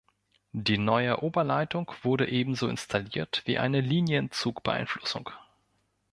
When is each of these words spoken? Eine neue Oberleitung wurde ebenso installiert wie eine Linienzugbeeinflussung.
Eine 0.51 0.79
neue 0.79 1.21
Oberleitung 1.21 1.91
wurde 2.01 2.27
ebenso 2.27 2.67
installiert 2.67 3.43
wie 3.45 3.59
eine 3.59 3.81
Linienzugbeeinflussung. 3.81 5.29